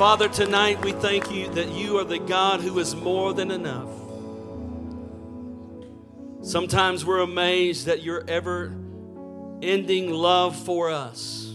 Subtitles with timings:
[0.00, 3.90] Father, tonight we thank you that you are the God who is more than enough.
[6.42, 8.74] Sometimes we're amazed at your ever
[9.60, 11.54] ending love for us.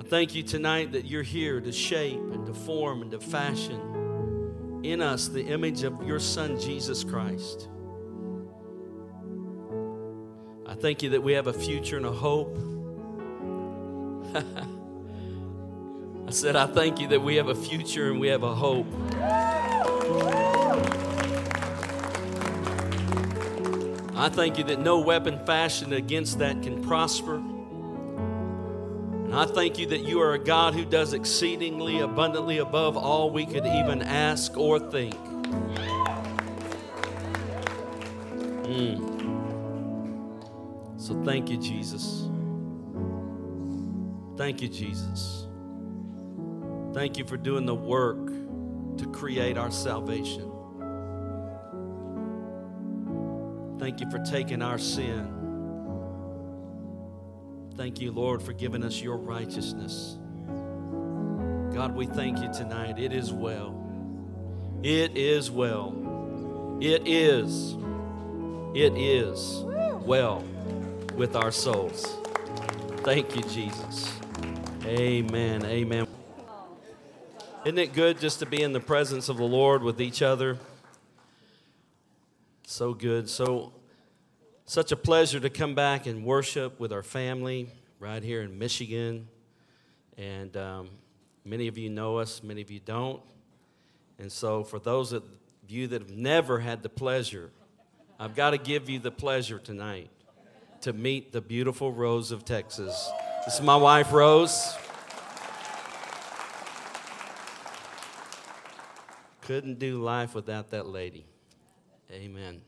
[0.00, 4.80] I thank you tonight that you're here to shape and to form and to fashion
[4.84, 7.68] in us the image of your Son, Jesus Christ.
[10.66, 12.56] I thank you that we have a future and a hope.
[16.28, 18.84] I said, I thank you that we have a future and we have a hope.
[24.14, 27.36] I thank you that no weapon fashioned against that can prosper.
[27.36, 33.30] And I thank you that you are a God who does exceedingly abundantly above all
[33.30, 35.14] we could even ask or think.
[38.66, 39.00] Mm.
[41.00, 42.28] So thank you, Jesus.
[44.36, 45.47] Thank you, Jesus.
[46.98, 50.50] Thank you for doing the work to create our salvation.
[53.78, 55.32] Thank you for taking our sin.
[57.76, 60.18] Thank you, Lord, for giving us your righteousness.
[61.72, 62.98] God, we thank you tonight.
[62.98, 63.80] It is well.
[64.82, 65.94] It is well.
[66.80, 67.76] It is.
[68.74, 69.62] It is
[70.04, 70.42] well
[71.14, 72.18] with our souls.
[73.04, 74.12] Thank you, Jesus.
[74.84, 75.64] Amen.
[75.64, 76.07] Amen.
[77.68, 80.56] Isn't it good just to be in the presence of the Lord with each other?
[82.66, 83.28] So good.
[83.28, 83.74] So,
[84.64, 87.68] such a pleasure to come back and worship with our family
[88.00, 89.28] right here in Michigan.
[90.16, 90.88] And um,
[91.44, 93.20] many of you know us, many of you don't.
[94.18, 95.24] And so, for those of
[95.68, 97.50] you that have never had the pleasure,
[98.18, 100.08] I've got to give you the pleasure tonight
[100.80, 103.10] to meet the beautiful Rose of Texas.
[103.44, 104.74] This is my wife, Rose.
[109.48, 111.24] Couldn't do life without that lady.
[112.12, 112.60] Amen.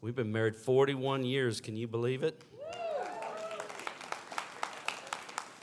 [0.00, 1.60] We've been married 41 years.
[1.60, 2.40] Can you believe it?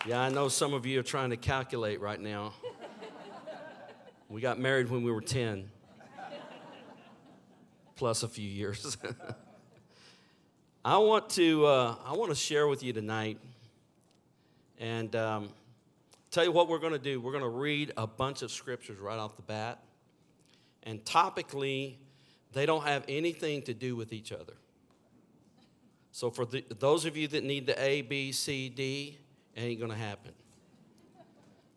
[0.05, 2.53] Yeah, I know some of you are trying to calculate right now.
[4.27, 5.67] We got married when we were 10,
[7.95, 8.99] plus a few years.
[10.85, 13.39] I want to uh, I want to share with you tonight,
[14.77, 15.49] and um,
[16.29, 17.19] tell you what we're going to do.
[17.19, 19.79] We're going to read a bunch of scriptures right off the bat,
[20.89, 21.97] and topically,
[22.51, 24.53] they don't have anything to do with each other.
[26.11, 29.19] So for the, those of you that need the A, B, C, D,
[29.55, 30.31] ain't going to happen.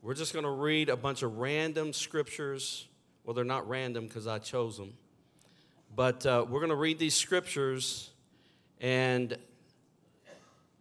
[0.01, 2.89] We're just going to read a bunch of random scriptures.
[3.23, 4.95] Well, they're not random because I chose them,
[5.95, 8.13] but uh, we're going to read these scriptures
[8.81, 9.37] and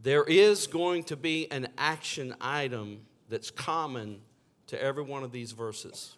[0.01, 4.21] there is going to be an action item that's common
[4.67, 6.15] to every one of these verses.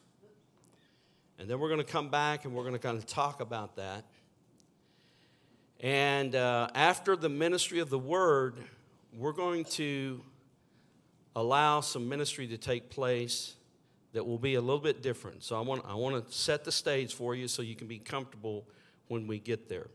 [1.39, 3.75] And then we're going to come back and we're going to kind of talk about
[3.75, 4.05] that.
[5.79, 8.55] And uh, after the ministry of the word,
[9.17, 10.21] we're going to
[11.35, 13.55] allow some ministry to take place
[14.13, 15.43] that will be a little bit different.
[15.43, 17.97] So I want, I want to set the stage for you so you can be
[17.97, 18.65] comfortable
[19.07, 19.87] when we get there.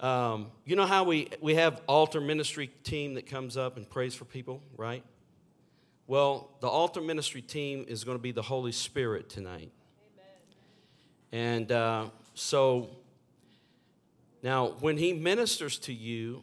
[0.00, 4.14] Um, you know how we, we have altar ministry team that comes up and prays
[4.14, 5.02] for people, right?
[6.10, 9.70] Well, the altar ministry team is going to be the Holy Spirit tonight.
[11.32, 11.60] Amen.
[11.60, 12.90] And uh, so
[14.42, 16.42] now, when He ministers to you,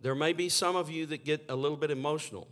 [0.00, 2.48] there may be some of you that get a little bit emotional.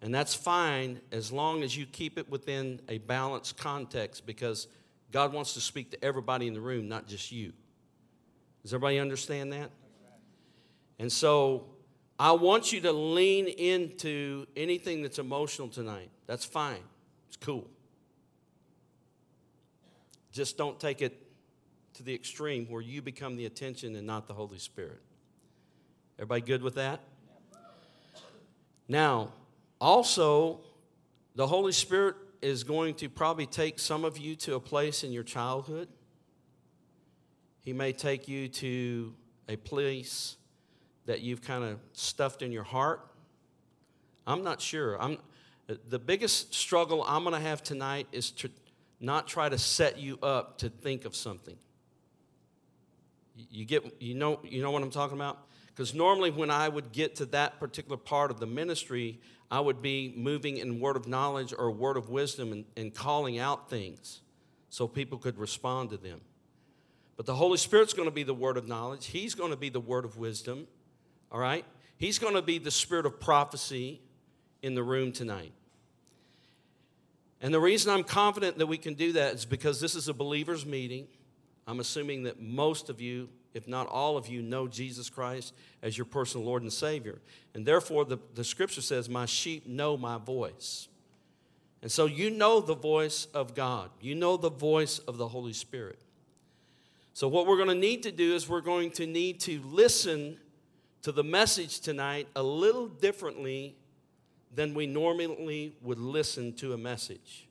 [0.00, 4.68] And that's fine as long as you keep it within a balanced context because
[5.12, 7.52] God wants to speak to everybody in the room, not just you.
[8.62, 9.70] Does everybody understand that?
[10.98, 11.66] And so
[12.20, 16.10] I want you to lean into anything that's emotional tonight.
[16.26, 16.82] That's fine,
[17.28, 17.66] it's cool.
[20.30, 21.16] Just don't take it
[21.94, 25.00] to the extreme where you become the attention and not the Holy Spirit.
[26.18, 27.00] Everybody good with that?
[28.86, 29.32] Now,
[29.80, 30.60] also,
[31.34, 35.10] the Holy Spirit is going to probably take some of you to a place in
[35.10, 35.88] your childhood
[37.62, 39.14] he may take you to
[39.48, 40.36] a place
[41.10, 43.04] that you've kind of stuffed in your heart.
[44.28, 44.96] I'm not sure.
[45.02, 45.18] I'm,
[45.88, 48.48] the biggest struggle I'm going to have tonight is to
[49.00, 51.56] not try to set you up to think of something.
[53.34, 55.48] You get you know you know what I'm talking about?
[55.66, 59.18] Because normally when I would get to that particular part of the ministry,
[59.50, 63.36] I would be moving in word of knowledge or word of wisdom and, and calling
[63.36, 64.20] out things
[64.68, 66.20] so people could respond to them.
[67.16, 69.06] But the Holy Spirit's going to be the word of knowledge.
[69.06, 70.68] He's going to be the word of wisdom.
[71.30, 71.64] All right?
[71.96, 74.00] He's going to be the spirit of prophecy
[74.62, 75.52] in the room tonight.
[77.40, 80.14] And the reason I'm confident that we can do that is because this is a
[80.14, 81.06] believer's meeting.
[81.66, 85.96] I'm assuming that most of you, if not all of you, know Jesus Christ as
[85.96, 87.18] your personal Lord and Savior.
[87.54, 90.88] And therefore, the, the scripture says, My sheep know my voice.
[91.82, 95.54] And so you know the voice of God, you know the voice of the Holy
[95.54, 95.98] Spirit.
[97.14, 100.38] So, what we're going to need to do is we're going to need to listen
[101.02, 103.76] to the message tonight a little differently
[104.54, 107.48] than we normally would listen to a message.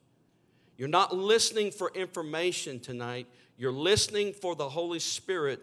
[0.77, 5.61] You're not listening for information tonight, you're listening for the Holy Spirit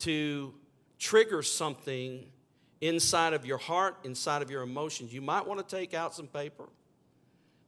[0.00, 0.52] to
[0.98, 2.26] trigger something
[2.80, 5.12] inside of your heart, inside of your emotions.
[5.12, 6.68] You might want to take out some paper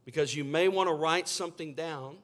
[0.04, 2.18] because you may want to write something down.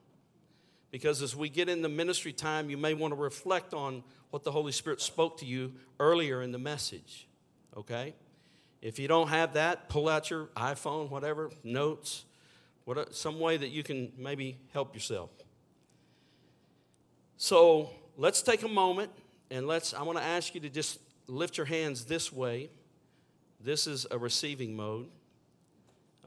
[0.89, 4.51] Because as we get into ministry time, you may want to reflect on what the
[4.51, 7.26] Holy Spirit spoke to you earlier in the message.
[7.77, 8.15] Okay?
[8.81, 12.25] If you don't have that, pull out your iPhone, whatever, notes,
[12.85, 15.29] what, some way that you can maybe help yourself.
[17.37, 19.11] So let's take a moment
[19.51, 22.69] and let's, I want to ask you to just lift your hands this way.
[23.59, 25.07] This is a receiving mode.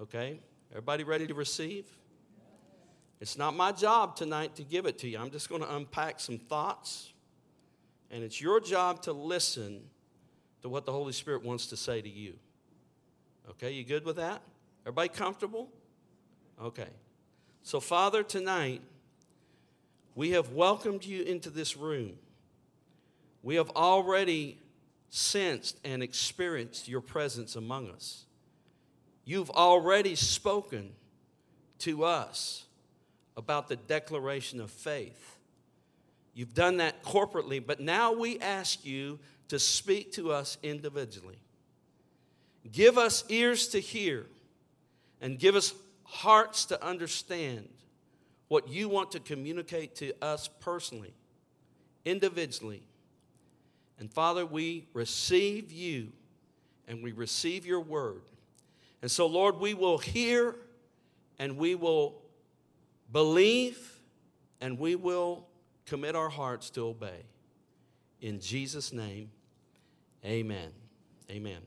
[0.00, 0.38] Okay?
[0.70, 1.87] Everybody ready to receive?
[3.20, 5.19] It's not my job tonight to give it to you.
[5.19, 7.12] I'm just going to unpack some thoughts.
[8.11, 9.82] And it's your job to listen
[10.62, 12.35] to what the Holy Spirit wants to say to you.
[13.51, 14.43] Okay, you good with that?
[14.83, 15.69] Everybody comfortable?
[16.62, 16.89] Okay.
[17.62, 18.81] So, Father, tonight,
[20.15, 22.12] we have welcomed you into this room.
[23.43, 24.59] We have already
[25.09, 28.25] sensed and experienced your presence among us.
[29.25, 30.91] You've already spoken
[31.81, 32.65] to us
[33.37, 35.39] about the declaration of faith.
[36.35, 39.19] You've done that corporately, but now we ask you
[39.50, 41.41] to speak to us individually.
[42.70, 44.26] Give us ears to hear
[45.20, 45.75] and give us
[46.05, 47.69] hearts to understand
[48.47, 51.12] what you want to communicate to us personally,
[52.05, 52.85] individually.
[53.99, 56.12] And Father, we receive you
[56.87, 58.23] and we receive your word.
[59.02, 60.55] And so, Lord, we will hear
[61.41, 62.23] and we will
[63.11, 64.00] believe
[64.61, 65.44] and we will
[65.87, 67.25] commit our hearts to obey.
[68.20, 69.31] In Jesus' name,
[70.25, 70.71] amen.
[71.31, 71.61] Amen.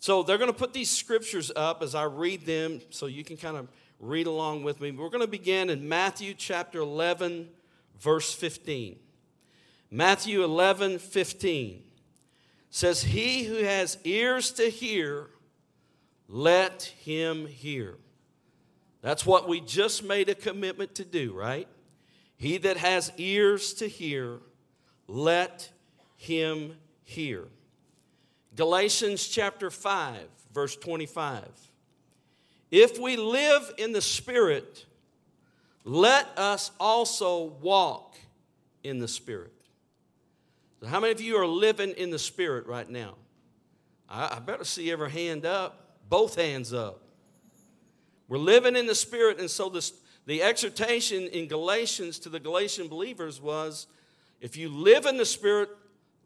[0.00, 3.36] So they're going to put these scriptures up as I read them so you can
[3.36, 3.68] kind of
[4.00, 4.90] read along with me.
[4.90, 7.48] We're going to begin in Matthew chapter 11,
[8.00, 8.98] verse 15.
[9.90, 11.82] Matthew 11, 15
[12.70, 15.28] says, He who has ears to hear,
[16.28, 17.96] let him hear.
[19.02, 21.68] That's what we just made a commitment to do, right?
[22.36, 24.38] He that has ears to hear,
[25.06, 25.70] let
[26.16, 27.48] him hear.
[28.56, 30.18] Galatians chapter 5,
[30.52, 31.44] verse 25.
[32.70, 34.86] If we live in the Spirit,
[35.84, 38.16] let us also walk
[38.82, 39.52] in the Spirit.
[40.80, 43.14] So, how many of you are living in the Spirit right now?
[44.08, 45.82] I, I better see every hand up
[46.12, 47.00] both hands up.
[48.28, 49.94] We're living in the Spirit, and so this,
[50.26, 53.86] the exhortation in Galatians to the Galatian believers was
[54.42, 55.70] if you live in the Spirit,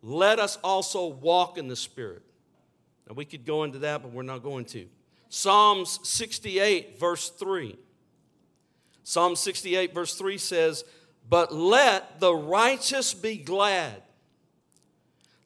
[0.06, 2.23] let us also walk in the Spirit.
[3.08, 4.86] Now, we could go into that, but we're not going to.
[5.29, 7.77] Psalms 68, verse 3.
[9.03, 10.84] Psalm 68, verse 3 says,
[11.29, 14.01] But let the righteous be glad.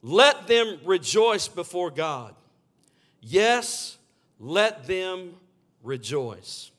[0.03, 2.35] Let them rejoice before God.
[3.19, 3.97] Yes,
[4.39, 5.33] let them
[5.81, 6.69] rejoice.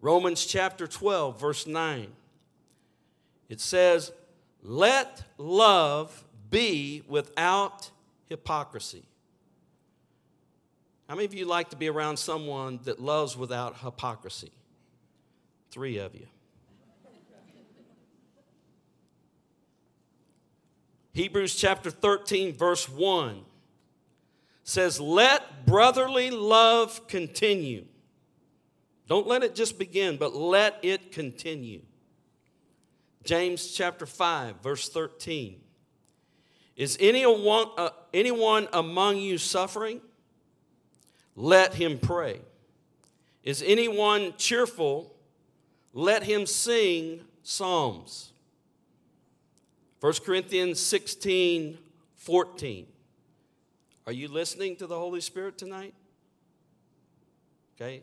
[0.00, 2.08] Romans chapter 12, verse 9.
[3.48, 4.10] It says,
[4.60, 6.23] Let love
[6.54, 7.90] be without
[8.26, 9.02] hypocrisy.
[11.08, 14.52] How many of you like to be around someone that loves without hypocrisy?
[15.72, 16.26] Three of you.
[21.12, 23.42] Hebrews chapter 13, verse 1
[24.62, 27.84] says, Let brotherly love continue.
[29.08, 31.82] Don't let it just begin, but let it continue.
[33.24, 35.63] James chapter 5, verse 13.
[36.76, 40.00] Is anyone, uh, anyone among you suffering?
[41.36, 42.40] Let him pray.
[43.42, 45.14] Is anyone cheerful?
[45.92, 48.32] Let him sing psalms.
[50.00, 51.78] 1 Corinthians 16,
[52.16, 52.86] 14.
[54.06, 55.94] Are you listening to the Holy Spirit tonight?
[57.76, 58.02] Okay?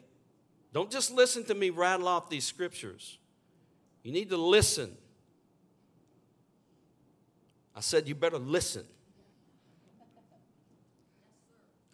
[0.74, 3.18] Don't just listen to me rattle off these scriptures.
[4.04, 4.96] You need to listen.
[7.82, 8.84] I said you better listen.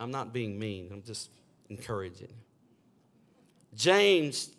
[0.01, 1.29] I'm not being mean, I'm just
[1.69, 2.33] encouraging.
[3.73, 4.49] James,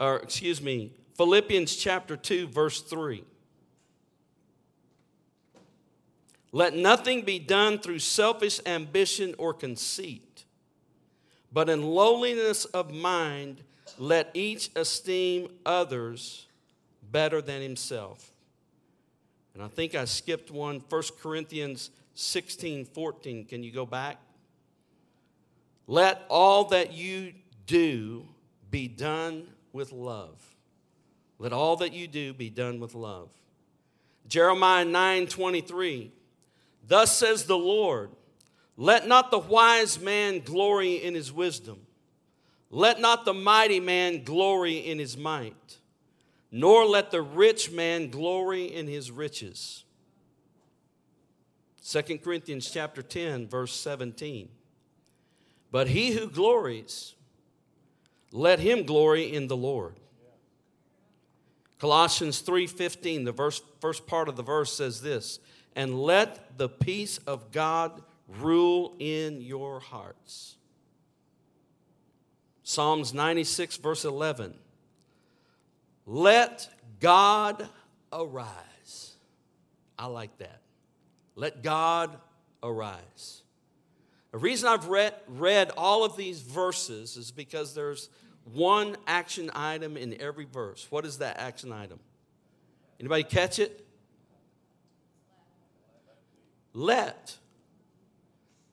[0.00, 3.22] or excuse me, Philippians chapter 2, verse 3.
[6.52, 10.46] Let nothing be done through selfish ambition or conceit,
[11.52, 13.60] but in lowliness of mind,
[13.98, 16.46] let each esteem others
[17.02, 18.31] better than himself.
[19.54, 23.44] And I think I skipped one, 1 Corinthians 16 14.
[23.44, 24.18] Can you go back?
[25.86, 27.34] Let all that you
[27.66, 28.26] do
[28.70, 30.38] be done with love.
[31.38, 33.30] Let all that you do be done with love.
[34.28, 36.12] Jeremiah 9 23.
[36.86, 38.10] Thus says the Lord,
[38.76, 41.80] let not the wise man glory in his wisdom,
[42.70, 45.78] let not the mighty man glory in his might,
[46.52, 49.84] nor let the rich man glory in his riches.
[51.84, 54.48] 2 Corinthians chapter 10 verse 17.
[55.72, 57.14] But he who glories,
[58.30, 59.96] let him glory in the Lord.
[61.78, 65.40] Colossians 3:15, the verse, first part of the verse says this,
[65.74, 70.56] and let the peace of God rule in your hearts.
[72.62, 74.54] Psalms 96, verse 11.
[76.06, 76.68] Let
[77.00, 77.68] God
[78.12, 79.14] arise.
[79.98, 80.60] I like that.
[81.34, 82.16] Let God
[82.62, 83.42] arise.
[84.32, 88.08] The reason I've read, read all of these verses is because there's
[88.52, 90.86] one action item in every verse.
[90.90, 92.00] What is that action item?
[92.98, 93.84] Anybody catch it?
[96.72, 97.36] Let.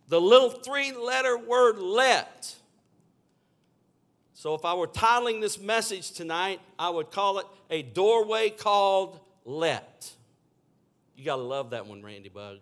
[0.08, 2.56] The little three letter word let.
[4.40, 9.20] So if I were titling this message tonight, I would call it A Doorway Called
[9.44, 10.14] Let.
[11.18, 12.60] You got to love that one, Randy Bug.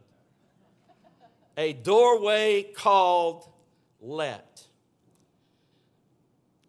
[1.56, 3.48] A doorway called
[4.02, 4.64] let.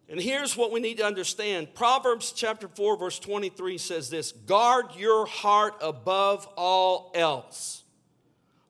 [0.07, 4.95] And here's what we need to understand Proverbs chapter 4, verse 23 says this Guard
[4.95, 7.83] your heart above all else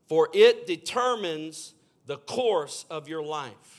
[0.08, 1.74] for it determines
[2.06, 3.79] the course of your life.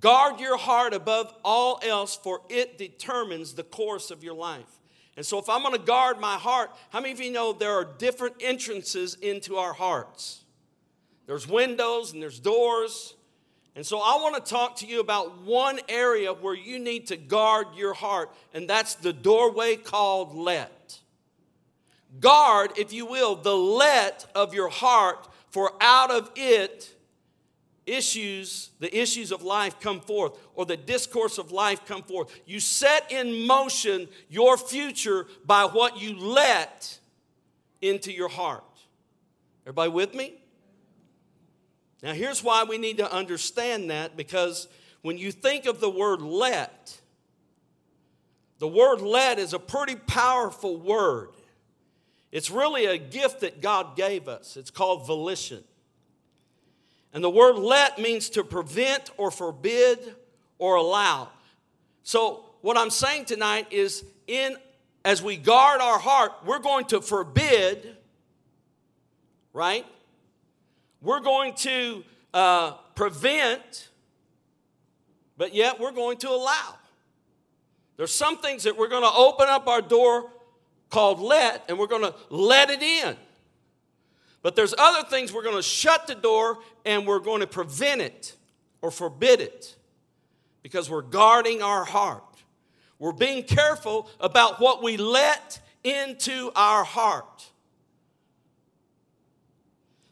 [0.00, 4.80] Guard your heart above all else, for it determines the course of your life.
[5.16, 7.72] And so, if I'm going to guard my heart, how many of you know there
[7.72, 10.44] are different entrances into our hearts?
[11.26, 13.14] There's windows and there's doors.
[13.74, 17.16] And so, I want to talk to you about one area where you need to
[17.16, 21.00] guard your heart, and that's the doorway called let.
[22.20, 26.95] Guard, if you will, the let of your heart, for out of it
[27.86, 32.32] issues, the issues of life come forth, or the discourse of life come forth.
[32.44, 36.98] You set in motion your future by what you let
[37.80, 38.64] into your heart.
[39.64, 40.34] Everybody with me?
[42.02, 44.68] Now, here's why we need to understand that because
[45.02, 47.00] when you think of the word let,
[48.58, 51.30] the word let is a pretty powerful word.
[52.32, 54.56] It's really a gift that God gave us.
[54.56, 55.64] It's called volition.
[57.16, 60.14] And the word let means to prevent or forbid
[60.58, 61.30] or allow.
[62.02, 64.54] So, what I'm saying tonight is in
[65.02, 67.96] as we guard our heart, we're going to forbid,
[69.54, 69.86] right?
[71.00, 72.04] We're going to
[72.34, 73.88] uh, prevent,
[75.38, 76.74] but yet we're going to allow.
[77.96, 80.30] There's some things that we're going to open up our door
[80.90, 83.16] called let, and we're going to let it in.
[84.46, 88.00] But there's other things we're going to shut the door and we're going to prevent
[88.00, 88.36] it
[88.80, 89.74] or forbid it
[90.62, 92.22] because we're guarding our heart.
[93.00, 97.50] We're being careful about what we let into our heart.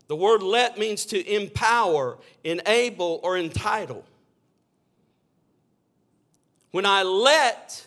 [0.09, 4.05] The word let means to empower, enable, or entitle.
[6.73, 7.87] When I let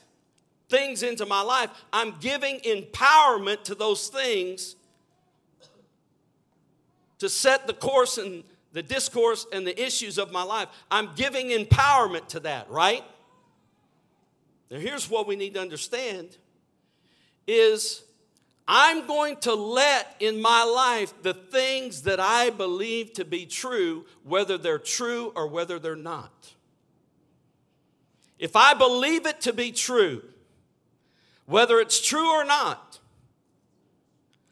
[0.69, 4.76] things into my life, I'm giving empowerment to those things
[7.19, 8.43] to set the course and
[8.73, 10.67] the discourse and the issues of my life.
[10.91, 13.03] I'm giving empowerment to that, right?
[14.69, 16.37] Now here's what we need to understand
[17.47, 18.03] is
[18.67, 24.05] I'm going to let in my life the things that I believe to be true,
[24.23, 26.53] whether they're true or whether they're not.
[28.37, 30.21] If I believe it to be true,
[31.45, 32.99] whether it's true or not,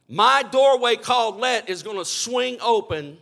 [0.08, 3.18] my doorway called let is going to swing open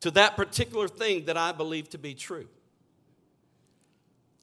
[0.00, 2.46] to that particular thing that I believe to be true.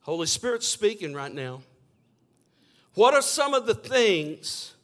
[0.00, 1.62] Holy Spirit's speaking right now.
[2.94, 4.74] What are some of the things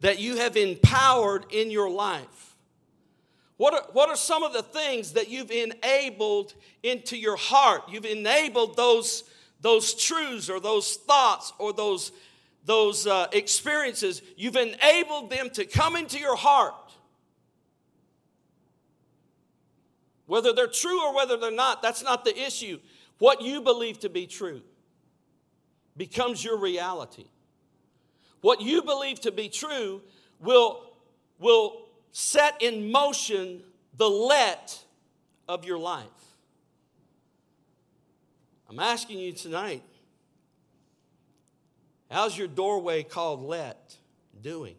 [0.00, 2.56] that you have empowered in your life?
[3.56, 7.82] What are, what are some of the things that you've enabled into your heart?
[7.88, 9.24] You've enabled those,
[9.60, 12.12] those truths or those thoughts or those,
[12.64, 14.22] those uh, experiences.
[14.36, 16.74] You've enabled them to come into your heart.
[20.26, 22.78] Whether they're true or whether they're not, that's not the issue.
[23.18, 24.62] What you believe to be true
[25.96, 27.26] becomes your reality.
[28.40, 30.02] What you believe to be true
[30.40, 30.94] will,
[31.38, 33.62] will set in motion
[33.96, 34.78] the let
[35.48, 36.06] of your life.
[38.68, 39.82] I'm asking you tonight
[42.12, 43.96] how's your doorway called let
[44.40, 44.76] doing?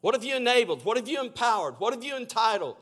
[0.00, 0.84] What have you enabled?
[0.84, 1.76] What have you empowered?
[1.78, 2.76] What have you entitled?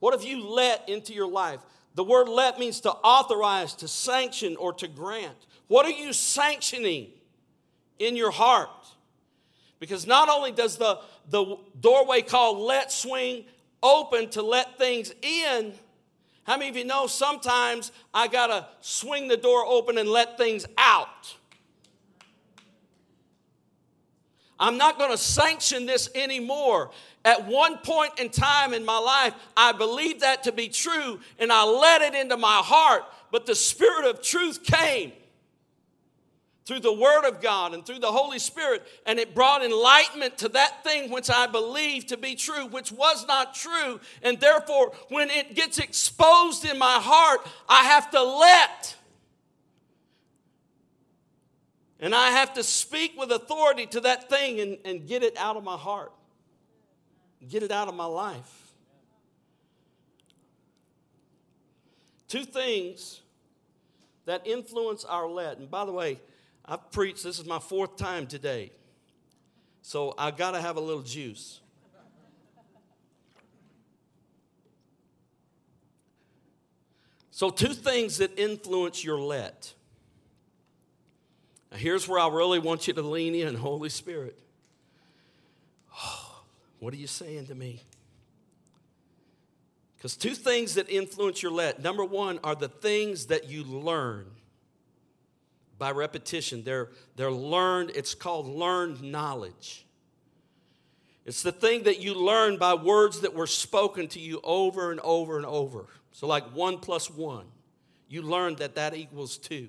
[0.00, 1.60] What have you let into your life?
[1.94, 5.36] The word let means to authorize, to sanction, or to grant.
[5.66, 7.08] What are you sanctioning
[7.98, 8.70] in your heart?
[9.80, 13.44] Because not only does the, the doorway called let swing
[13.82, 15.72] open to let things in,
[16.48, 20.64] how many of you know sometimes I gotta swing the door open and let things
[20.78, 21.36] out?
[24.58, 26.90] I'm not gonna sanction this anymore.
[27.22, 31.52] At one point in time in my life, I believed that to be true and
[31.52, 35.12] I let it into my heart, but the Spirit of truth came
[36.68, 40.50] through the Word of God and through the Holy Spirit, and it brought enlightenment to
[40.50, 43.98] that thing which I believed to be true, which was not true.
[44.22, 48.96] And therefore, when it gets exposed in my heart, I have to let.
[52.00, 55.56] And I have to speak with authority to that thing and, and get it out
[55.56, 56.12] of my heart,
[57.48, 58.72] get it out of my life.
[62.28, 63.22] Two things
[64.26, 65.56] that influence our let.
[65.56, 66.20] And by the way,
[66.68, 68.70] I've preached, this is my fourth time today.
[69.80, 71.60] So I got to have a little juice.
[77.30, 79.72] So, two things that influence your let.
[81.70, 84.36] Now, here's where I really want you to lean in, Holy Spirit.
[85.96, 86.42] Oh,
[86.80, 87.84] what are you saying to me?
[89.96, 91.80] Because two things that influence your let.
[91.80, 94.26] Number one are the things that you learn
[95.78, 96.64] by repetition.
[96.64, 99.86] They're, they're learned, it's called learned knowledge.
[101.24, 105.00] It's the thing that you learn by words that were spoken to you over and
[105.00, 105.86] over and over.
[106.12, 107.44] So, like one plus one,
[108.08, 109.68] you learn that that equals two.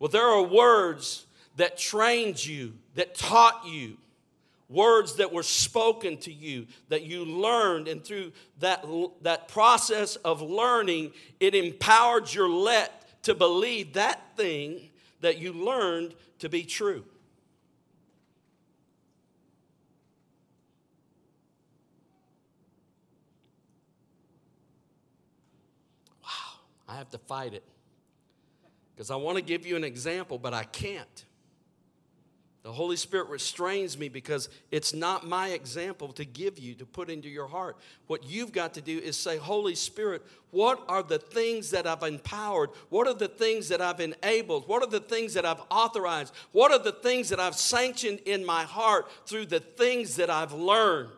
[0.00, 3.96] Well, there are words that trained you, that taught you,
[4.68, 8.84] words that were spoken to you, that you learned, and through that,
[9.22, 14.89] that process of learning, it empowered your let to believe that thing
[15.20, 17.04] that you learned to be true.
[26.22, 26.28] Wow,
[26.88, 27.64] I have to fight it.
[28.94, 31.24] Because I want to give you an example, but I can't.
[32.62, 37.08] The Holy Spirit restrains me because it's not my example to give you, to put
[37.08, 37.78] into your heart.
[38.06, 42.02] What you've got to do is say, Holy Spirit, what are the things that I've
[42.02, 42.68] empowered?
[42.90, 44.68] What are the things that I've enabled?
[44.68, 46.34] What are the things that I've authorized?
[46.52, 50.52] What are the things that I've sanctioned in my heart through the things that I've
[50.52, 51.08] learned?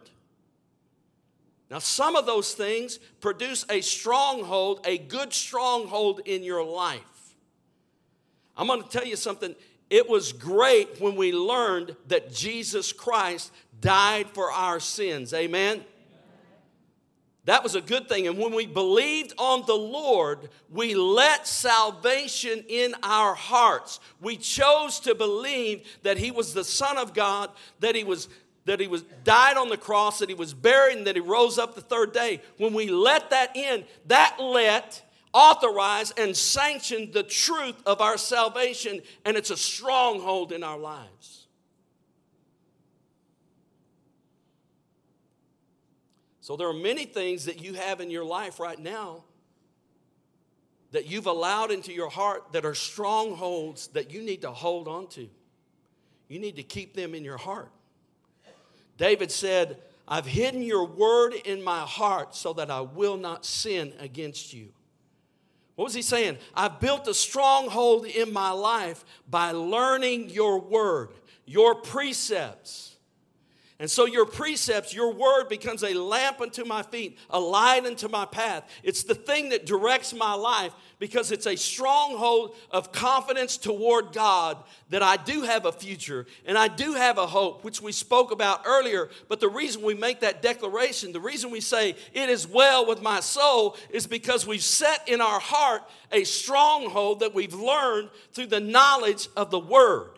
[1.72, 7.00] Now, some of those things produce a stronghold, a good stronghold in your life.
[8.56, 9.56] I'm going to tell you something
[9.92, 15.34] it was great when we learned that Jesus Christ died for our sins.
[15.34, 15.84] Amen?
[17.44, 18.26] That was a good thing.
[18.26, 24.00] And when we believed on the Lord, we let salvation in our hearts.
[24.18, 27.50] We chose to believe that He was the Son of God,
[27.80, 28.28] that He was
[28.64, 31.58] that he was died on the cross, that he was buried, and that he rose
[31.58, 32.40] up the third day.
[32.58, 35.02] When we let that in, that let
[35.32, 41.46] authorized and sanctioned the truth of our salvation, and it's a stronghold in our lives.
[46.40, 49.24] So, there are many things that you have in your life right now
[50.90, 55.06] that you've allowed into your heart that are strongholds that you need to hold on
[55.08, 55.28] to.
[56.28, 57.70] You need to keep them in your heart.
[58.98, 63.94] David said, I've hidden your word in my heart so that I will not sin
[63.98, 64.68] against you.
[65.74, 66.38] What was he saying?
[66.54, 71.10] I've built a stronghold in my life by learning your word,
[71.46, 72.91] your precepts.
[73.82, 78.06] And so your precepts, your word becomes a lamp unto my feet, a light unto
[78.06, 78.62] my path.
[78.84, 84.58] It's the thing that directs my life because it's a stronghold of confidence toward God
[84.90, 88.30] that I do have a future and I do have a hope, which we spoke
[88.30, 89.10] about earlier.
[89.26, 93.02] But the reason we make that declaration, the reason we say it is well with
[93.02, 98.46] my soul, is because we've set in our heart a stronghold that we've learned through
[98.46, 100.10] the knowledge of the word.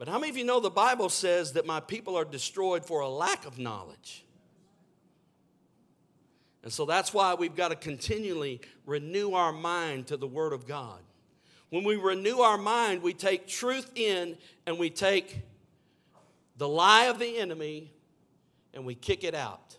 [0.00, 3.00] But how many of you know the Bible says that my people are destroyed for
[3.00, 4.24] a lack of knowledge?
[6.62, 10.66] And so that's why we've got to continually renew our mind to the Word of
[10.66, 11.00] God.
[11.68, 15.42] When we renew our mind, we take truth in and we take
[16.56, 17.92] the lie of the enemy
[18.72, 19.76] and we kick it out.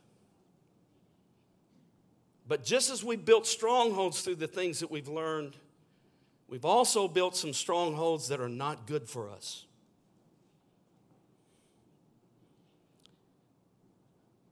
[2.47, 5.57] But just as we built strongholds through the things that we've learned,
[6.47, 9.65] we've also built some strongholds that are not good for us.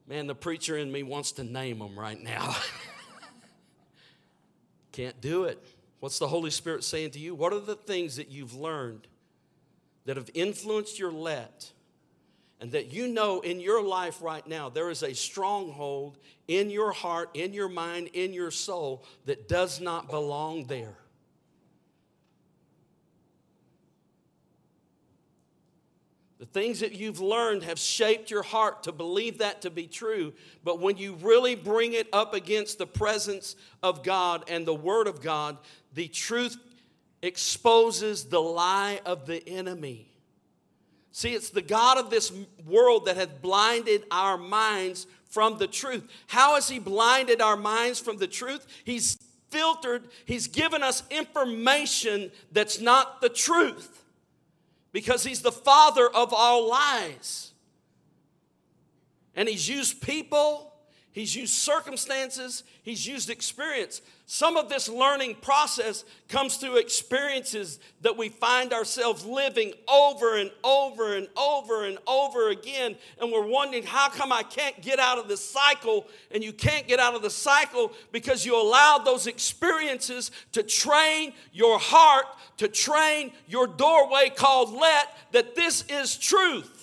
[0.10, 2.56] Man, the preacher in me wants to name them right now.
[4.91, 5.63] Can't do it.
[6.00, 7.36] What's the Holy Spirit saying to you?
[7.36, 9.06] What are the things that you've learned
[10.06, 11.72] that have influenced your let?
[12.60, 16.17] And that you know in your life right now, there is a stronghold
[16.48, 20.98] in your heart, in your mind, in your soul that does not belong there.
[26.39, 30.34] The things that you've learned have shaped your heart to believe that to be true.
[30.63, 35.08] But when you really bring it up against the presence of God and the Word
[35.08, 35.58] of God,
[35.93, 36.58] the truth
[37.21, 40.13] exposes the lie of the enemy.
[41.12, 42.32] See, it's the God of this
[42.65, 46.10] world that has blinded our minds from the truth.
[46.28, 48.65] How has He blinded our minds from the truth?
[48.86, 49.17] He's
[49.49, 53.99] filtered, He's given us information that's not the truth
[54.91, 57.54] because he's the father of all lies.
[59.36, 60.68] And he's used people,
[61.12, 64.02] he's used circumstances, he's used experience.
[64.32, 70.52] Some of this learning process comes through experiences that we find ourselves living over and
[70.63, 72.95] over and over and over again.
[73.19, 76.06] And we're wondering, how come I can't get out of this cycle?
[76.30, 81.34] And you can't get out of the cycle because you allowed those experiences to train
[81.52, 82.26] your heart,
[82.58, 86.79] to train your doorway called let, that this is truth.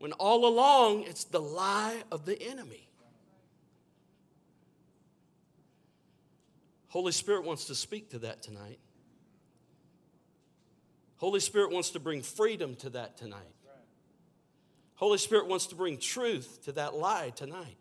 [0.00, 2.88] When all along it's the lie of the enemy.
[6.88, 8.78] Holy Spirit wants to speak to that tonight.
[11.16, 13.54] Holy Spirit wants to bring freedom to that tonight.
[14.94, 17.76] Holy Spirit wants to bring truth to that lie tonight.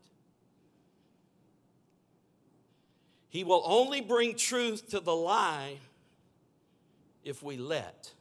[3.29, 5.77] He will only bring truth to the lie
[7.23, 8.11] if we let.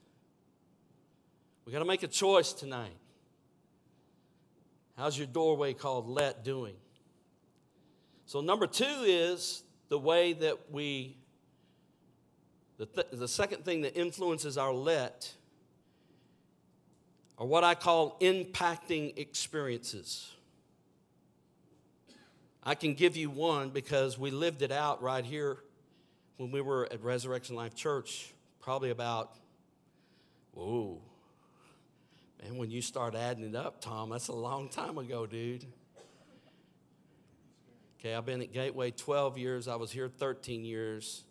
[1.65, 2.97] We got to make a choice tonight.
[4.99, 6.75] How's your doorway called let doing?
[8.27, 11.17] So, number two is the way that we,
[12.79, 15.33] the, th- the second thing that influences our let
[17.39, 20.33] are what I call impacting experiences.
[22.65, 25.59] I can give you one because we lived it out right here
[26.39, 29.37] when we were at Resurrection Life Church, probably about,
[30.53, 31.01] whoa,
[32.43, 35.65] man, when you start adding it up, Tom, that's a long time ago, dude.
[37.99, 39.67] Okay, I've been at Gateway 12 years.
[39.67, 41.25] I was here 13 years.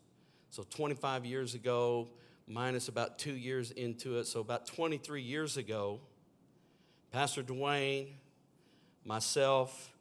[0.49, 2.09] So 25 years ago,
[2.47, 4.25] minus about two years into it.
[4.25, 5.99] So about 23 years ago,
[7.11, 8.07] Pastor Duane,
[9.05, 9.93] myself,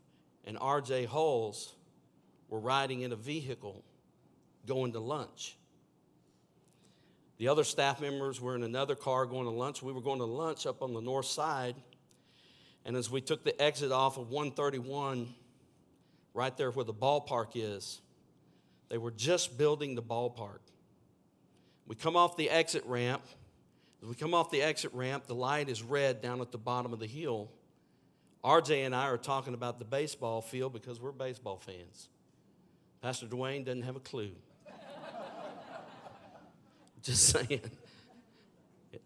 [0.45, 1.75] and RJ Holes
[2.49, 3.85] were riding in a vehicle
[4.67, 5.57] going to lunch.
[7.39, 9.83] The other staff members were in another car going to lunch.
[9.83, 11.77] We were going to lunch up on the north side.
[12.85, 15.29] And as we took the exit off of 131,
[16.37, 18.01] right there where the ballpark is.
[18.91, 20.61] They were just building the ballpark.
[21.89, 23.23] We come off the exit ramp.
[24.03, 26.93] As we come off the exit ramp, the light is red down at the bottom
[26.93, 27.51] of the hill.
[28.45, 32.09] RJ and I are talking about the baseball field because we're baseball fans.
[33.01, 34.33] Pastor Duane doesn't have a clue.
[37.07, 37.61] Just saying.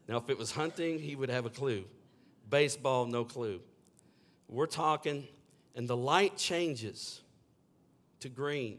[0.08, 1.84] Now, if it was hunting, he would have a clue.
[2.48, 3.60] Baseball, no clue.
[4.48, 5.28] We're talking
[5.76, 7.20] and the light changes
[8.20, 8.78] to green.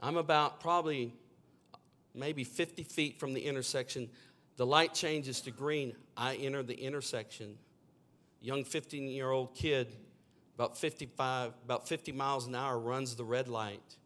[0.00, 1.14] I'm about probably
[2.14, 4.10] maybe 50 feet from the intersection.
[4.56, 5.94] The light changes to green.
[6.16, 7.56] I enter the intersection.
[8.42, 9.88] Young 15 year old kid,
[10.56, 13.96] about 55, about 50 miles an hour, runs the red light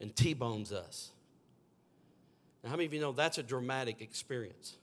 [0.00, 1.12] and T bones us.
[2.62, 4.76] Now, how many of you know that's a dramatic experience?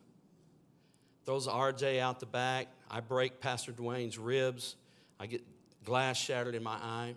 [1.26, 2.68] Throws RJ out the back.
[2.90, 4.76] I break Pastor Duane's ribs.
[5.20, 5.44] I get
[5.86, 7.16] glass shattered in my eye.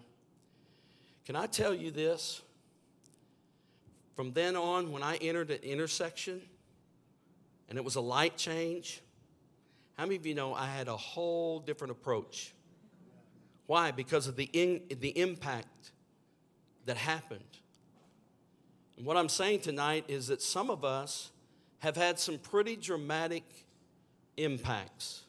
[1.24, 2.42] Can I tell you this?
[4.14, 6.42] From then on, when I entered an intersection
[7.68, 9.00] and it was a light change,
[9.96, 12.52] how many of you know I had a whole different approach?
[13.66, 13.90] Why?
[13.90, 15.92] Because of the, in, the impact
[16.86, 17.40] that happened.
[18.96, 21.30] What I'm saying tonight is that some of us
[21.78, 23.44] have had some pretty dramatic
[24.36, 25.22] impacts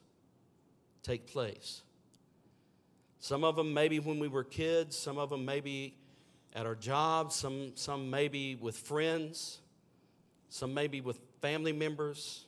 [1.02, 1.82] take place.
[3.20, 5.96] Some of them maybe when we were kids, some of them maybe
[6.54, 9.60] at our jobs, some, some maybe with friends,
[10.50, 12.46] some maybe with family members.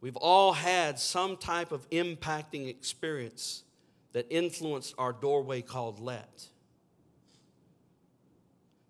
[0.00, 3.64] We've all had some type of impacting experience
[4.12, 6.46] that influenced our doorway called let.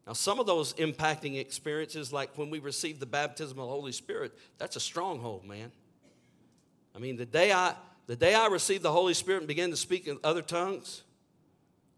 [0.09, 3.93] Now, some of those impacting experiences, like when we received the baptism of the Holy
[3.93, 5.71] Spirit, that's a stronghold, man.
[6.97, 7.75] I mean, the day I,
[8.07, 11.03] the day I received the Holy Spirit and began to speak in other tongues,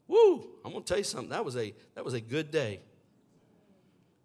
[0.08, 1.30] woo, I'm to tell you something.
[1.30, 2.80] That was, a, that was a good day.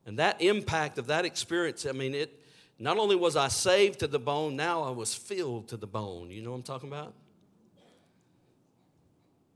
[0.08, 2.44] And that impact of that experience, I mean, it
[2.80, 6.32] not only was I saved to the bone, now I was filled to the bone.
[6.32, 7.14] You know what I'm talking about?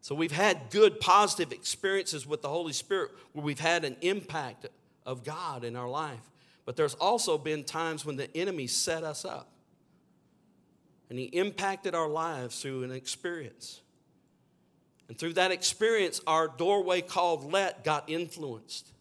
[0.09, 4.65] So we've had good, positive experiences with the Holy Spirit where we've had an impact
[5.05, 6.31] of God in our life.
[6.65, 9.51] But there's also been times when the enemy set us up
[11.11, 13.81] and he impacted our lives through an experience.
[15.09, 18.91] And through that experience, our doorway called let got influenced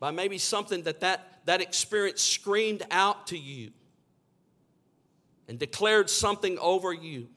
[0.00, 3.72] by maybe something that that, that experience screamed out to you
[5.48, 7.28] and declared something over you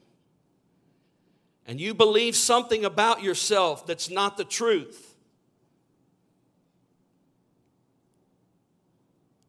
[1.66, 5.14] and you believe something about yourself that's not the truth,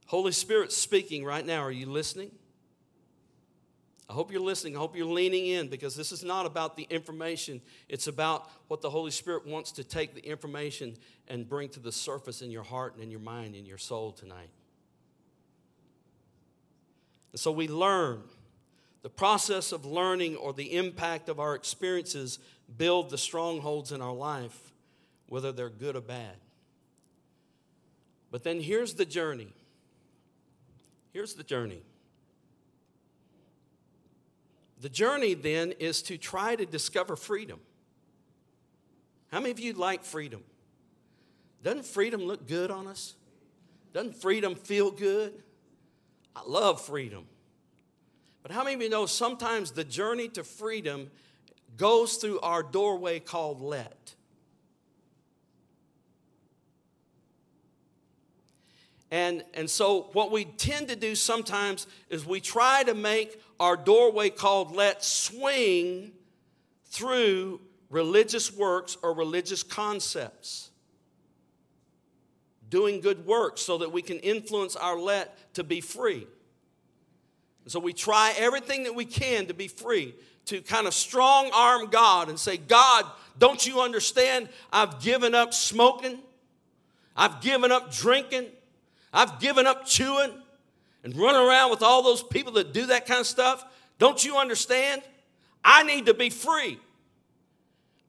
[0.07, 1.61] Holy Spirit speaking right now.
[1.61, 2.31] Are you listening?
[4.09, 4.77] I hope you're listening.
[4.77, 7.61] I hope you're leaning in because this is not about the information.
[7.89, 10.95] It's about what the Holy Spirit wants to take the information
[11.27, 14.13] and bring to the surface in your heart and in your mind and your soul
[14.13, 14.49] tonight.
[17.33, 18.23] And so we learn
[19.01, 22.39] the process of learning or the impact of our experiences
[22.77, 24.73] build the strongholds in our life,
[25.27, 26.35] whether they're good or bad.
[28.31, 29.53] But then here's the journey.
[31.13, 31.81] Here's the journey.
[34.81, 37.59] The journey then is to try to discover freedom.
[39.31, 40.43] How many of you like freedom?
[41.63, 43.15] Doesn't freedom look good on us?
[43.93, 45.33] Doesn't freedom feel good?
[46.35, 47.25] I love freedom.
[48.47, 51.11] But how many of you know sometimes the journey to freedom
[51.75, 54.15] goes through our doorway called let?
[59.11, 63.75] And, and so, what we tend to do sometimes is we try to make our
[63.75, 66.13] doorway called let swing
[66.85, 70.69] through religious works or religious concepts.
[72.69, 76.27] Doing good works so that we can influence our let to be free.
[77.67, 81.87] So we try everything that we can to be free, to kind of strong arm
[81.87, 83.05] God and say, God,
[83.37, 84.49] don't you understand?
[84.71, 86.19] I've given up smoking,
[87.15, 88.45] I've given up drinking,
[89.13, 90.31] I've given up chewing
[91.03, 93.65] and running around with all those people that do that kind of stuff.
[93.99, 95.01] Don't you understand?
[95.63, 96.79] I need to be free.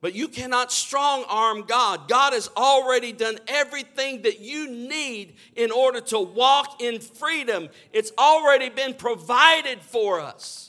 [0.00, 2.08] But you cannot strong arm God.
[2.08, 7.68] God has already done everything that you need in order to walk in freedom.
[7.92, 10.68] It's already been provided for us.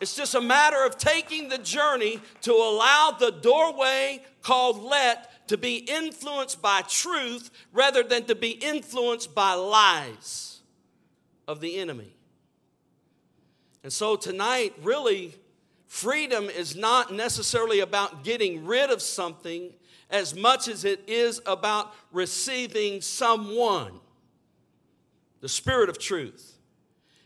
[0.00, 5.56] It's just a matter of taking the journey to allow the doorway called let to
[5.56, 10.60] be influenced by truth rather than to be influenced by lies
[11.48, 12.14] of the enemy.
[13.82, 15.34] And so tonight, really,
[15.94, 19.72] Freedom is not necessarily about getting rid of something
[20.10, 24.00] as much as it is about receiving someone.
[25.40, 26.58] The Spirit of truth.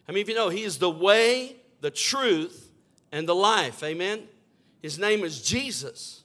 [0.06, 2.70] I mean, if you know, He is the way, the truth,
[3.10, 3.82] and the life.
[3.82, 4.24] Amen?
[4.82, 6.22] His name is Jesus.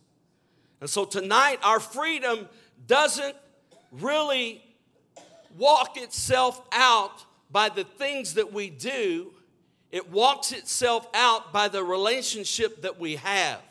[0.82, 2.50] And so tonight, our freedom
[2.88, 3.38] doesn't
[3.90, 4.62] really
[5.58, 9.32] walk itself out by the things that we do
[9.94, 13.62] it walks itself out by the relationship that we have.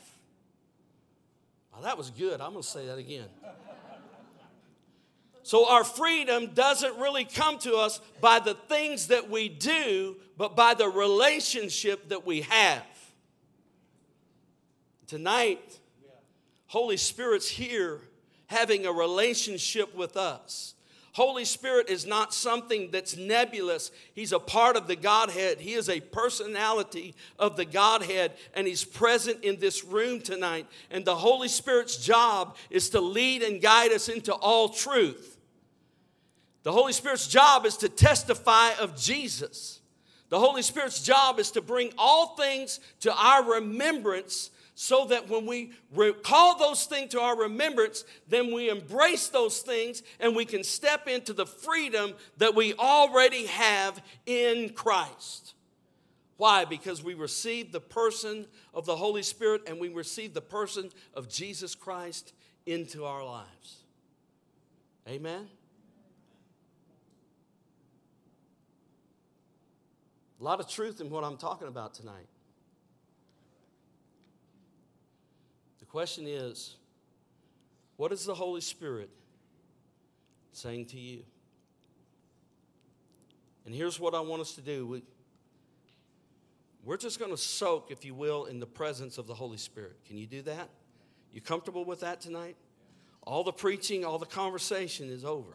[1.73, 2.41] Well, that was good.
[2.41, 3.27] I'm going to say that again.
[5.43, 10.55] So, our freedom doesn't really come to us by the things that we do, but
[10.55, 12.87] by the relationship that we have.
[15.09, 15.81] Tonight,
[16.69, 18.01] Holy Spirit's here
[18.47, 20.75] having a relationship with us.
[21.13, 23.91] Holy Spirit is not something that's nebulous.
[24.15, 25.61] He's a part of the Godhead.
[25.61, 30.67] He is a personality of the Godhead, and He's present in this room tonight.
[30.91, 35.39] And the Holy Spirit's job is to lead and guide us into all truth.
[36.63, 39.81] The Holy Spirit's job is to testify of Jesus.
[40.31, 45.47] The Holy Spirit's job is to bring all things to our remembrance so that when
[45.47, 50.65] we recall those things to our remembrance, then we embrace those things and we can
[50.65, 55.55] step into the freedom that we already have in Christ.
[56.39, 56.65] Why?
[56.65, 61.29] Because we receive the person of the Holy Spirit and we receive the person of
[61.29, 62.33] Jesus Christ
[62.67, 63.83] into our lives.
[65.07, 65.49] Amen?
[70.41, 72.27] A lot of truth in what I'm talking about tonight.
[75.93, 76.77] Question is
[77.99, 79.11] what is the Holy Spirit
[80.53, 81.23] saying to you?
[83.67, 84.87] And here's what I want us to do.
[84.87, 85.03] We,
[86.83, 89.99] we're just going to soak, if you will, in the presence of the Holy Spirit.
[90.07, 90.71] Can you do that?
[91.31, 92.57] You comfortable with that tonight?
[93.25, 95.53] All the preaching, all the conversation is over.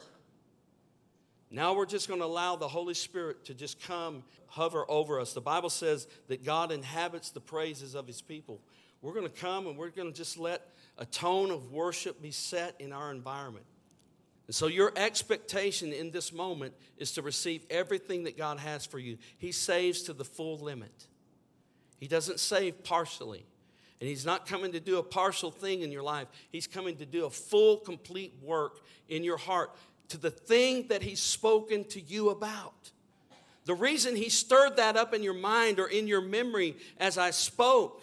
[1.49, 5.33] Now we're just going to allow the Holy Spirit to just come hover over us.
[5.33, 8.61] The Bible says that God inhabits the praises of his people.
[9.01, 12.31] We're going to come and we're going to just let a tone of worship be
[12.31, 13.65] set in our environment.
[14.47, 18.97] And so, your expectation in this moment is to receive everything that God has for
[18.97, 19.17] you.
[19.37, 21.07] He saves to the full limit,
[21.99, 23.45] He doesn't save partially.
[23.99, 27.05] And He's not coming to do a partial thing in your life, He's coming to
[27.05, 28.79] do a full, complete work
[29.09, 29.75] in your heart
[30.09, 32.91] to the thing that He's spoken to you about.
[33.65, 37.31] The reason He stirred that up in your mind or in your memory as I
[37.31, 38.01] spoke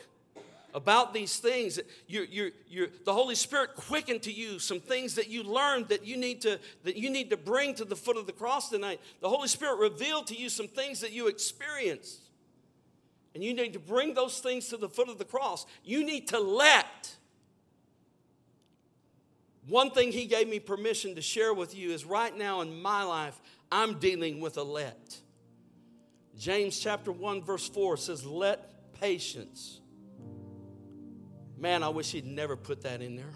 [0.74, 1.78] about these things.
[2.08, 6.04] you you you the Holy Spirit quickened to you some things that you learned that
[6.04, 9.00] you need to that you need to bring to the foot of the cross tonight.
[9.20, 12.20] The Holy Spirit revealed to you some things that you experienced.
[13.34, 15.66] And you need to bring those things to the foot of the cross.
[15.84, 17.16] You need to let.
[19.66, 23.02] One thing he gave me permission to share with you is right now in my
[23.02, 23.40] life,
[23.72, 25.18] I'm dealing with a let.
[26.38, 29.80] James chapter 1, verse 4 says, Let patience
[31.64, 33.32] Man, I wish he'd never put that in there.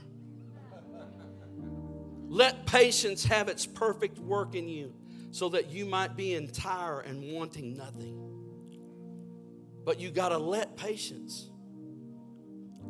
[2.29, 4.93] Let patience have its perfect work in you
[5.31, 8.21] so that you might be entire and wanting nothing.
[9.83, 11.49] But you got to let patience.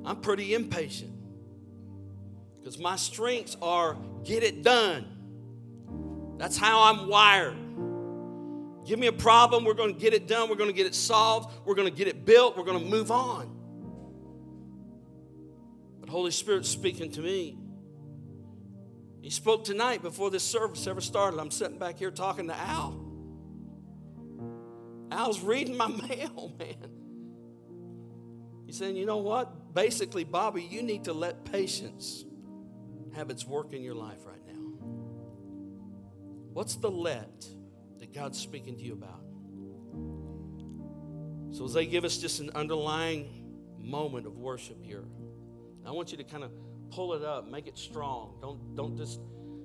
[0.05, 1.15] I'm pretty impatient
[2.59, 6.35] because my strengths are get it done.
[6.37, 7.55] That's how I'm wired.
[8.85, 10.97] Give me a problem, we're going to get it done, we're going to get it
[10.97, 13.58] solved, we're going to get it built, we're going to move on.
[16.09, 17.59] But Holy Spirit's speaking to me.
[19.21, 21.39] He spoke tonight before this service ever started.
[21.39, 22.99] I'm sitting back here talking to Al.
[25.13, 26.91] Al's reading my mail, man.
[28.65, 29.75] He's saying, you know what?
[29.75, 32.25] Basically, Bobby, you need to let patience
[33.15, 34.63] have its work in your life right now.
[36.55, 37.47] What's the let
[37.99, 39.21] that God's speaking to you about?
[41.55, 43.45] So, as they give us just an underlying
[43.79, 45.05] moment of worship here.
[45.89, 46.51] I want you to kind of
[46.91, 48.35] pull it up, make it strong.
[48.43, 49.21] Don't, don't just,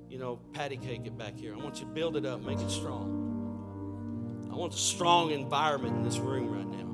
[0.07, 1.53] you know, patty cake it back here.
[1.53, 4.47] I want you to build it up, make it strong.
[4.49, 6.87] I want a strong environment in this room right now.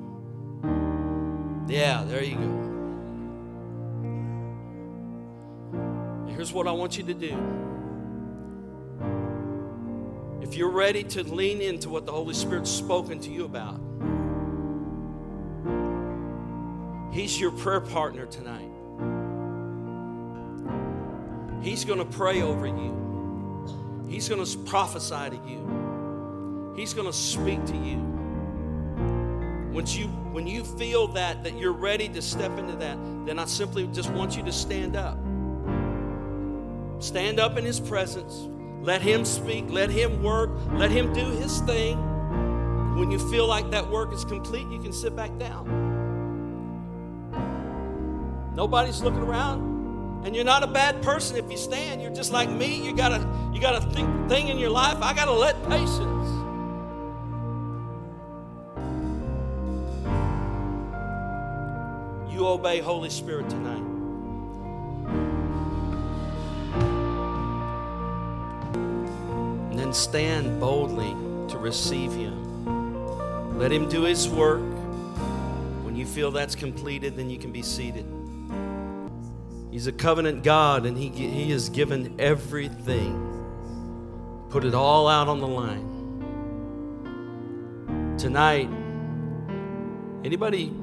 [1.71, 2.49] Yeah, there you go.
[6.33, 7.37] Here's what I want you to do.
[10.41, 13.79] If you're ready to lean into what the Holy Spirit's spoken to you about,
[17.13, 18.78] He's your prayer partner tonight.
[21.69, 24.07] He's going to pray over you.
[24.09, 26.73] He's going to prophesy to you.
[26.75, 27.97] He's going to speak to you.
[29.71, 33.45] Once you when you feel that that you're ready to step into that, then I
[33.45, 35.19] simply just want you to stand up.
[36.97, 38.47] Stand up in his presence.
[38.81, 41.99] Let him speak, let him work, let him do his thing.
[42.97, 45.67] When you feel like that work is complete, you can sit back down.
[48.55, 49.68] Nobody's looking around.
[50.23, 52.01] And you're not a bad person if you stand.
[52.01, 52.85] You're just like me.
[52.85, 54.97] You got a you got a th- thing in your life.
[55.01, 56.09] I got to let patience.
[62.31, 63.83] You obey Holy Spirit tonight.
[69.71, 71.15] And then stand boldly
[71.49, 73.57] to receive Him.
[73.57, 74.61] Let Him do His work.
[75.83, 78.05] When you feel that's completed, then you can be seated.
[79.71, 83.29] He's a covenant God, and he, he has given everything
[84.49, 85.85] Put it all out on the line.
[88.17, 88.67] Tonight,
[90.25, 90.73] anybody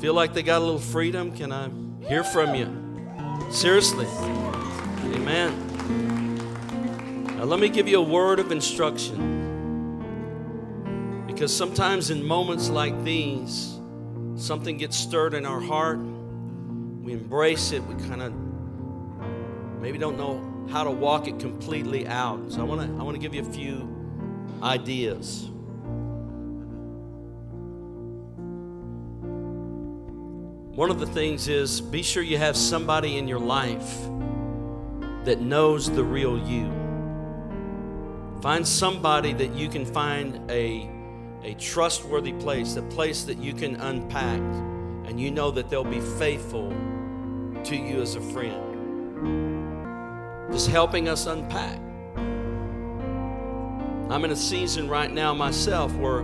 [0.00, 1.36] feel like they got a little freedom?
[1.36, 1.68] Can I
[2.08, 2.74] hear from you?
[3.50, 4.06] Seriously.
[5.14, 5.66] Amen.
[7.36, 9.36] Now, let me give you a word of instruction.
[11.26, 13.78] Because sometimes in moments like these,
[14.36, 15.98] something gets stirred in our heart.
[17.08, 17.82] We embrace it.
[17.84, 18.34] We kind of
[19.80, 22.52] maybe don't know how to walk it completely out.
[22.52, 23.88] So I want to I want to give you a few
[24.62, 25.48] ideas.
[30.76, 33.90] One of the things is be sure you have somebody in your life
[35.24, 36.70] that knows the real you.
[38.42, 40.90] Find somebody that you can find a
[41.42, 44.42] a trustworthy place, a place that you can unpack
[45.06, 46.70] and you know that they'll be faithful
[47.64, 48.64] to you as a friend.
[50.52, 51.78] Just helping us unpack.
[54.10, 56.22] I'm in a season right now myself where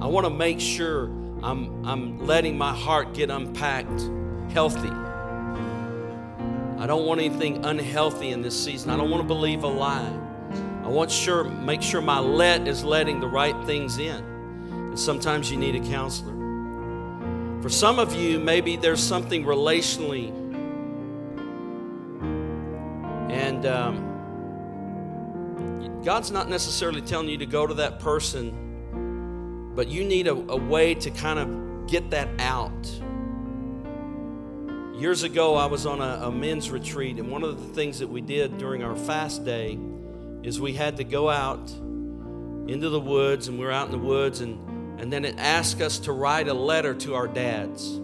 [0.00, 1.04] I want to make sure
[1.42, 4.00] I'm, I'm letting my heart get unpacked
[4.52, 4.90] healthy.
[6.78, 8.90] I don't want anything unhealthy in this season.
[8.90, 10.18] I don't want to believe a lie.
[10.82, 14.16] I want sure make sure my let is letting the right things in.
[14.70, 16.32] And sometimes you need a counselor.
[17.62, 20.41] For some of you, maybe there's something relationally.
[23.62, 24.02] And um,
[26.04, 30.56] God's not necessarily telling you to go to that person, but you need a, a
[30.56, 32.86] way to kind of get that out.
[34.98, 38.08] Years ago, I was on a, a men's retreat, and one of the things that
[38.08, 39.78] we did during our fast day
[40.42, 43.98] is we had to go out into the woods, and we were out in the
[43.98, 44.58] woods, and
[45.00, 48.00] and then it asked us to write a letter to our dads.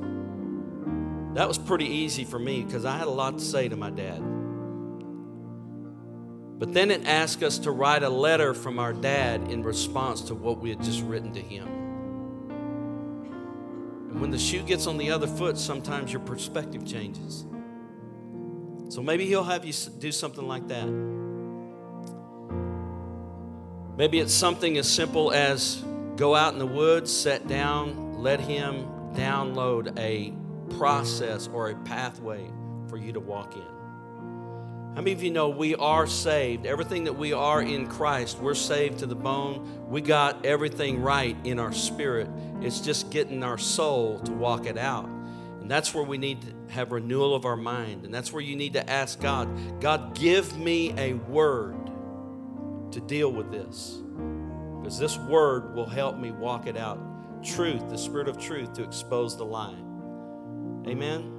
[1.34, 3.90] That was pretty easy for me because I had a lot to say to my
[3.90, 4.37] dad.
[6.58, 10.34] But then it asked us to write a letter from our dad in response to
[10.34, 11.68] what we had just written to him.
[14.10, 17.46] And when the shoe gets on the other foot, sometimes your perspective changes.
[18.88, 20.86] So maybe he'll have you do something like that.
[23.96, 25.84] Maybe it's something as simple as
[26.18, 30.32] Go out in the woods, sit down, let Him download a
[30.76, 32.44] process or a pathway
[32.88, 33.77] for you to walk in.
[34.98, 36.66] How many of you know we are saved?
[36.66, 39.86] Everything that we are in Christ, we're saved to the bone.
[39.88, 42.28] We got everything right in our spirit.
[42.62, 45.04] It's just getting our soul to walk it out.
[45.60, 48.06] And that's where we need to have renewal of our mind.
[48.06, 51.76] And that's where you need to ask God, God, give me a word
[52.90, 54.00] to deal with this
[54.80, 56.98] because this word will help me walk it out.
[57.44, 59.78] Truth, the spirit of truth, to expose the lie.
[60.88, 61.37] Amen.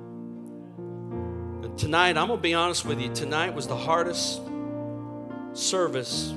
[1.64, 3.14] And tonight, I'm going to be honest with you.
[3.14, 4.42] Tonight was the hardest
[5.54, 6.34] service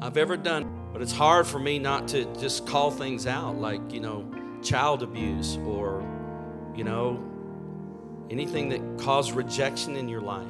[0.00, 0.78] I've ever done.
[0.92, 4.24] But it's hard for me not to just call things out like, you know,
[4.62, 6.02] child abuse or,
[6.74, 7.22] you know,
[8.30, 10.46] anything that caused rejection in your life.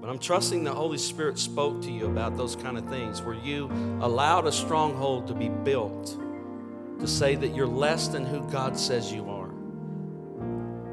[0.00, 3.34] But I'm trusting the Holy Spirit spoke to you about those kind of things where
[3.34, 3.66] you
[4.00, 6.18] allowed a stronghold to be built
[7.00, 9.37] to say that you're less than who God says you are.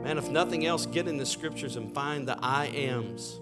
[0.06, 3.42] Man, if nothing else, get in the scriptures and find the I ams.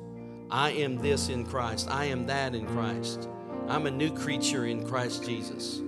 [0.49, 1.89] I am this in Christ.
[1.89, 3.27] I am that in Christ.
[3.67, 5.81] I'm a new creature in Christ Jesus.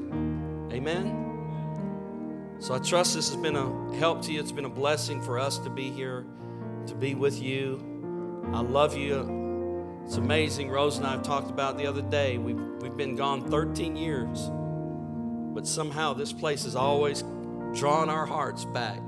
[0.74, 2.58] Amen.
[2.60, 4.42] So I trust this has been a help to you.
[4.42, 6.26] It's been a blessing for us to be here,
[6.88, 8.42] to be with you.
[8.52, 10.04] I love you.
[10.04, 10.70] It's amazing.
[10.70, 12.38] Rose and I have talked about the other day.
[12.38, 14.50] We've, we've been gone 13 years,
[15.56, 17.24] but somehow this place has always
[17.74, 19.00] drawn our hearts back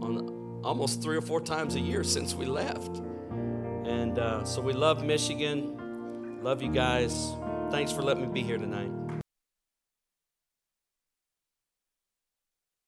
[0.00, 2.98] on almost three or four times a year since we left.
[3.84, 6.40] And uh, so we love Michigan.
[6.42, 7.32] Love you guys.
[7.70, 9.01] Thanks for letting me be here tonight.